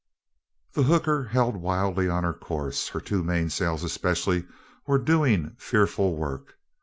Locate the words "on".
2.09-2.23